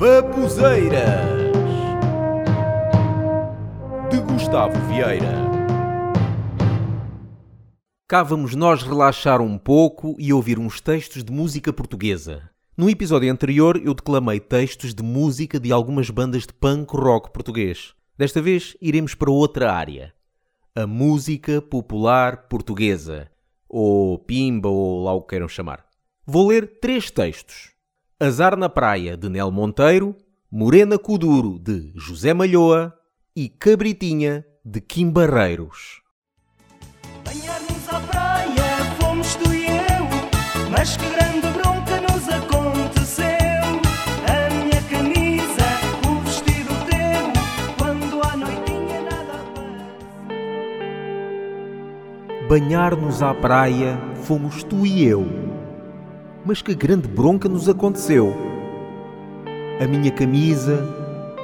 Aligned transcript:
Babuzeiras 0.00 1.28
de 4.10 4.18
Gustavo 4.22 4.72
Vieira. 4.88 5.34
Cá 8.08 8.22
vamos 8.22 8.54
nós 8.54 8.82
relaxar 8.82 9.42
um 9.42 9.58
pouco 9.58 10.16
e 10.18 10.32
ouvir 10.32 10.58
uns 10.58 10.80
textos 10.80 11.22
de 11.22 11.30
música 11.30 11.70
portuguesa. 11.70 12.48
No 12.74 12.88
episódio 12.88 13.30
anterior 13.30 13.76
eu 13.76 13.92
declamei 13.92 14.40
textos 14.40 14.94
de 14.94 15.02
música 15.02 15.60
de 15.60 15.70
algumas 15.70 16.08
bandas 16.08 16.46
de 16.46 16.54
punk 16.54 16.96
rock 16.96 17.30
português. 17.30 17.92
Desta 18.16 18.40
vez 18.40 18.74
iremos 18.80 19.14
para 19.14 19.30
outra 19.30 19.70
área. 19.70 20.14
A 20.74 20.86
música 20.86 21.60
popular 21.60 22.48
portuguesa. 22.48 23.30
Ou 23.68 24.18
pimba, 24.18 24.70
ou 24.70 25.04
lá 25.04 25.12
o 25.12 25.20
que 25.20 25.28
queiram 25.28 25.46
chamar. 25.46 25.84
Vou 26.24 26.48
ler 26.48 26.78
três 26.80 27.10
textos. 27.10 27.78
Azar 28.22 28.54
na 28.54 28.68
Praia, 28.68 29.16
de 29.16 29.30
Nel 29.30 29.50
Monteiro, 29.50 30.14
Morena 30.52 30.98
Cuduro, 30.98 31.58
de 31.58 31.90
José 31.96 32.34
Malhoa 32.34 32.92
e 33.34 33.48
Cabritinha, 33.48 34.44
de 34.62 34.78
Kim 34.78 35.10
Barreiros. 35.10 36.02
Banhar-nos 37.24 37.88
à 37.88 37.98
praia, 38.00 38.84
fomos 39.00 39.34
tu 39.36 39.54
e 39.54 39.64
eu, 39.64 40.06
mas 40.70 40.98
que 40.98 41.08
grande 41.08 41.48
bronca 41.48 41.98
nos 42.02 42.28
aconteceu. 42.28 43.26
A 44.28 44.50
minha 44.52 44.82
camisa, 44.90 45.64
o 46.06 46.20
vestido 46.20 46.74
teu, 46.90 47.32
quando 47.78 48.20
à 48.22 48.36
noitinha 48.36 49.00
nada 49.00 49.32
aparece. 49.32 49.88
Banhar-nos 52.50 53.22
à 53.22 53.32
praia, 53.32 53.98
fomos 54.24 54.62
tu 54.62 54.84
e 54.84 55.06
eu. 55.06 55.26
Mas 56.44 56.62
que 56.62 56.74
grande 56.74 57.06
bronca 57.06 57.48
nos 57.48 57.68
aconteceu. 57.68 58.34
A 59.78 59.86
minha 59.86 60.10
camisa, 60.10 60.88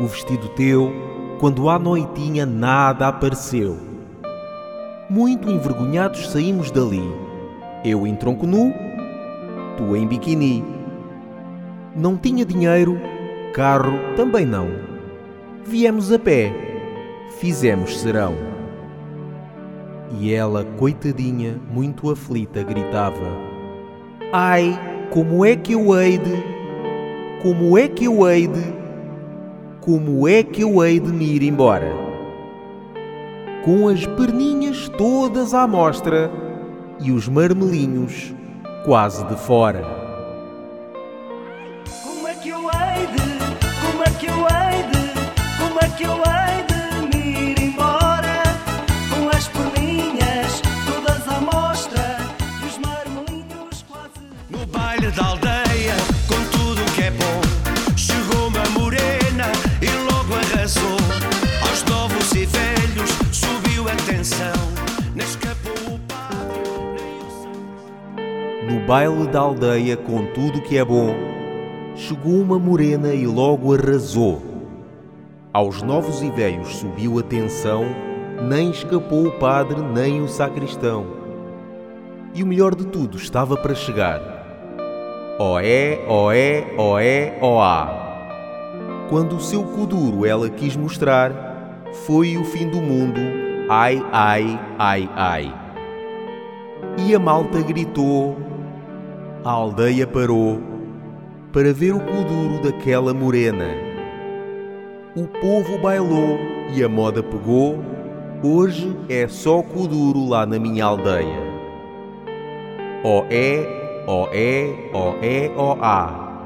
o 0.00 0.06
vestido 0.06 0.48
teu, 0.50 0.90
quando 1.38 1.68
à 1.68 1.78
noitinha 1.78 2.46
nada 2.46 3.08
apareceu. 3.08 3.76
Muito 5.08 5.50
envergonhados 5.50 6.30
saímos 6.30 6.70
dali. 6.70 7.02
Eu 7.84 8.06
em 8.06 8.16
tronco 8.16 8.46
nu, 8.46 8.72
tu 9.76 9.94
em 9.94 10.06
biquíni. 10.06 10.64
Não 11.94 12.16
tinha 12.16 12.44
dinheiro, 12.44 12.98
carro 13.52 13.98
também 14.16 14.46
não. 14.46 14.68
Viemos 15.64 16.10
a 16.10 16.18
pé, 16.18 16.52
fizemos 17.38 17.98
serão. 17.98 18.34
E 20.18 20.32
ela, 20.32 20.64
coitadinha, 20.64 21.60
muito 21.70 22.10
aflita, 22.10 22.62
gritava: 22.62 23.45
Ai, 24.32 24.76
como 25.10 25.44
é 25.44 25.54
que 25.54 25.72
eu 25.72 25.94
hei 25.94 26.18
de, 26.18 26.42
como 27.40 27.78
é 27.78 27.86
que 27.86 28.06
eu 28.06 28.28
hei 28.28 28.48
de, 28.48 28.74
como 29.80 30.26
é 30.26 30.42
que 30.42 30.62
eu 30.62 30.82
hei 30.82 30.98
de 30.98 31.12
me 31.12 31.24
ir 31.24 31.42
embora? 31.44 31.92
Com 33.64 33.88
as 33.88 34.04
perninhas 34.04 34.88
todas 34.98 35.54
à 35.54 35.66
mostra 35.66 36.28
e 37.00 37.12
os 37.12 37.28
marmelinhos 37.28 38.34
quase 38.84 39.24
de 39.26 39.36
fora. 39.36 39.84
Como 42.02 42.26
é 42.26 42.34
que 42.34 42.48
eu 42.48 42.58
hei 42.58 43.06
de, 43.06 43.86
como 43.86 44.02
é 44.02 44.10
que 44.10 44.26
eu 44.26 44.40
hei 44.40 44.82
de, 44.90 45.60
como 45.60 45.78
é 45.80 45.88
que 45.96 46.02
eu 46.02 46.14
hei 46.14 46.24
de 46.24 46.35
No 68.68 68.80
baile 68.84 69.28
da 69.28 69.38
aldeia, 69.38 69.96
com 69.96 70.26
tudo 70.32 70.60
que 70.60 70.76
é 70.76 70.84
bom, 70.84 71.14
chegou 71.94 72.32
uma 72.32 72.58
morena 72.58 73.14
e 73.14 73.24
logo 73.24 73.72
arrasou. 73.72 74.42
Aos 75.52 75.82
novos 75.82 76.20
e 76.20 76.28
velhos 76.32 76.74
subiu 76.74 77.16
a 77.20 77.22
tensão, 77.22 77.84
nem 78.48 78.70
escapou 78.70 79.28
o 79.28 79.38
padre 79.38 79.80
nem 79.80 80.20
o 80.20 80.26
sacristão. 80.26 81.06
E 82.34 82.42
o 82.42 82.46
melhor 82.46 82.74
de 82.74 82.88
tudo 82.88 83.16
estava 83.16 83.56
para 83.56 83.72
chegar. 83.72 84.20
Ó 85.38 85.60
é, 85.60 86.04
ó 86.08 86.32
é, 86.32 86.74
ó 86.76 86.98
é, 86.98 87.38
ó 87.40 87.62
á. 87.62 88.06
Quando 89.08 89.36
o 89.36 89.40
seu 89.40 89.62
cu 89.62 89.86
duro 89.86 90.26
ela 90.26 90.50
quis 90.50 90.74
mostrar, 90.74 91.84
foi 92.04 92.36
o 92.36 92.44
fim 92.44 92.68
do 92.68 92.82
mundo, 92.82 93.20
ai, 93.70 94.04
ai, 94.10 94.60
ai, 94.76 95.08
ai. 95.14 95.54
E 96.98 97.14
a 97.14 97.18
malta 97.20 97.62
gritou, 97.62 98.36
a 99.46 99.50
aldeia 99.52 100.08
parou 100.08 100.60
para 101.52 101.72
ver 101.72 101.94
o 101.94 102.00
cu 102.00 102.24
duro 102.24 102.60
daquela 102.64 103.14
morena. 103.14 103.68
O 105.14 105.24
povo 105.40 105.78
bailou 105.78 106.36
e 106.74 106.82
a 106.82 106.88
moda 106.88 107.22
pegou. 107.22 107.78
Hoje 108.42 108.96
é 109.08 109.28
só 109.28 109.62
cu 109.62 109.86
duro 109.86 110.28
lá 110.28 110.44
na 110.44 110.58
minha 110.58 110.84
aldeia. 110.84 111.46
Ó 113.04 113.24
é, 113.30 114.04
ó 114.08 114.28
é, 114.32 114.90
ó 114.92 115.14
é, 115.22 115.52
ó 115.56 115.76
á. 115.80 116.42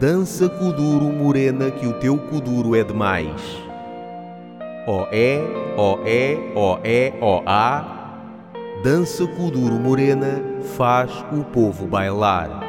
Dança 0.00 0.48
cu 0.48 0.72
duro, 0.72 1.04
morena, 1.12 1.70
que 1.70 1.86
o 1.86 1.92
teu 2.00 2.16
cu 2.16 2.40
duro 2.40 2.74
é 2.74 2.82
demais. 2.82 3.58
Ó 4.86 5.06
é, 5.12 5.42
ó 5.76 5.98
é, 6.06 6.38
ó 6.56 6.78
é, 6.82 7.12
ó 7.20 7.42
á. 7.44 8.01
Dança 8.82 9.24
cu 9.28 9.48
duro, 9.48 9.74
morena, 9.74 10.42
faz 10.76 11.24
o 11.30 11.44
povo 11.44 11.86
bailar. 11.86 12.61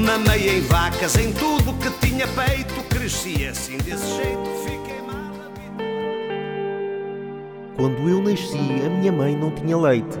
Mamei 0.00 0.48
em 0.48 0.60
vacas, 0.62 1.14
em 1.16 1.30
tudo 1.30 1.74
que 1.74 1.90
tinha 2.06 2.26
peito. 2.28 2.74
Cresci 2.88 3.46
assim 3.46 3.76
desse 3.76 4.16
jeito, 4.16 4.48
fiquei 4.64 5.02
mal. 5.02 5.34
Quando 7.76 8.08
eu 8.08 8.22
nasci, 8.22 8.58
a 8.86 8.88
minha 8.88 9.12
mãe 9.12 9.36
não 9.36 9.50
tinha 9.50 9.76
leite. 9.76 10.18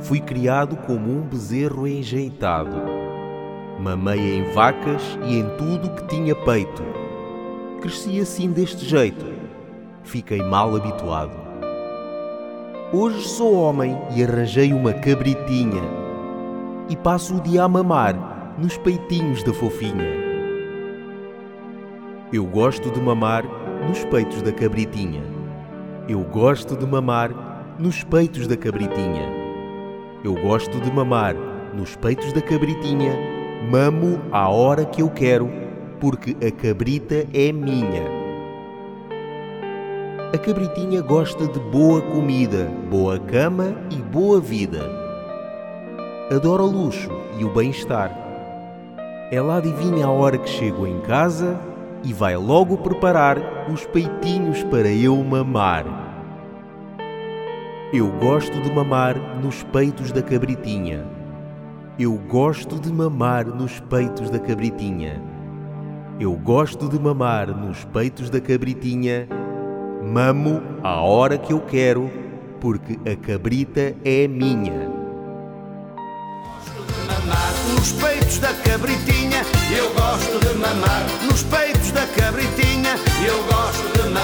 Fui 0.00 0.20
criado 0.20 0.76
como 0.76 1.08
um 1.08 1.20
bezerro 1.20 1.86
enjeitado. 1.86 2.76
Mamei 3.78 4.38
em 4.38 4.52
vacas 4.52 5.16
e 5.24 5.36
em 5.36 5.48
tudo 5.56 5.94
que 5.94 6.08
tinha 6.08 6.34
peito. 6.34 6.82
Cresci 7.80 8.20
assim 8.20 8.50
deste 8.50 8.84
jeito. 8.84 9.24
Fiquei 10.02 10.42
mal 10.42 10.74
habituado. 10.74 11.40
Hoje 12.92 13.28
sou 13.28 13.54
homem 13.54 13.96
e 14.16 14.24
arranjei 14.24 14.72
uma 14.72 14.92
cabritinha. 14.92 15.82
E 16.88 16.96
passo 16.96 17.36
o 17.36 17.40
dia 17.40 17.62
a 17.62 17.68
mamar 17.68 18.31
nos 18.62 18.78
peitinhos 18.78 19.42
da 19.42 19.52
fofinha. 19.52 20.06
Eu 22.32 22.44
gosto 22.44 22.92
de 22.92 23.00
mamar 23.00 23.44
nos 23.88 24.04
peitos 24.04 24.40
da 24.40 24.52
cabritinha. 24.52 25.20
Eu 26.08 26.20
gosto 26.20 26.76
de 26.76 26.86
mamar 26.86 27.74
nos 27.76 28.04
peitos 28.04 28.46
da 28.46 28.56
cabritinha. 28.56 29.28
Eu 30.22 30.34
gosto 30.34 30.80
de 30.80 30.92
mamar 30.92 31.34
nos 31.74 31.96
peitos 31.96 32.32
da 32.32 32.40
cabritinha. 32.40 33.12
Mamo 33.68 34.20
à 34.30 34.48
hora 34.48 34.84
que 34.84 35.02
eu 35.02 35.10
quero, 35.10 35.50
porque 35.98 36.36
a 36.46 36.50
cabrita 36.52 37.26
é 37.34 37.50
minha. 37.50 38.04
A 40.32 40.38
cabritinha 40.38 41.02
gosta 41.02 41.48
de 41.48 41.58
boa 41.58 42.00
comida, 42.00 42.70
boa 42.88 43.18
cama 43.18 43.74
e 43.90 43.96
boa 43.96 44.40
vida. 44.40 44.88
Adora 46.30 46.62
o 46.62 46.70
luxo 46.70 47.10
e 47.40 47.44
o 47.44 47.52
bem-estar. 47.52 48.31
Ela 49.32 49.56
adivinha 49.56 50.04
a 50.04 50.10
hora 50.10 50.36
que 50.36 50.46
chego 50.46 50.86
em 50.86 51.00
casa 51.00 51.58
e 52.04 52.12
vai 52.12 52.36
logo 52.36 52.76
preparar 52.76 53.66
os 53.72 53.86
peitinhos 53.86 54.62
para 54.64 54.88
eu 54.88 55.16
mamar. 55.24 55.86
Eu 57.94 58.12
gosto 58.20 58.60
de 58.60 58.70
mamar 58.70 59.16
nos 59.42 59.62
peitos 59.62 60.12
da 60.12 60.20
cabritinha. 60.20 61.06
Eu 61.98 62.12
gosto 62.28 62.78
de 62.78 62.92
mamar 62.92 63.46
nos 63.46 63.80
peitos 63.80 64.28
da 64.28 64.38
cabritinha. 64.38 65.18
Eu 66.20 66.34
gosto 66.34 66.86
de 66.86 67.00
mamar 67.00 67.48
nos 67.56 67.86
peitos 67.86 68.28
da 68.28 68.38
cabritinha. 68.38 69.26
Mamo 70.02 70.60
à 70.82 71.00
hora 71.00 71.38
que 71.38 71.54
eu 71.54 71.60
quero, 71.62 72.10
porque 72.60 72.98
a 73.10 73.16
cabrita 73.16 73.94
é 74.04 74.28
minha 74.28 74.91
nos 77.68 77.92
peitos 77.92 78.38
da 78.38 78.52
cabritinha. 78.54 79.44
Eu 79.76 79.92
gosto 79.94 80.38
de 80.40 80.54
mamar 80.58 81.04
nos 81.22 81.42
peitos 81.42 81.90
da 81.92 82.06
cabritinha. 82.06 82.96
Eu 83.26 83.42
gosto 83.44 83.92
de 83.92 84.08
mamar. 84.08 84.21